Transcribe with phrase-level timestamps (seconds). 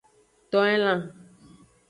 [0.51, 0.99] To elan.